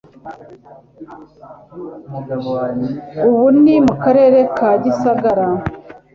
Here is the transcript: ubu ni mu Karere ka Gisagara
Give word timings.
ubu 3.27 3.45
ni 3.63 3.75
mu 3.85 3.95
Karere 4.03 4.39
ka 4.57 4.69
Gisagara 4.83 5.45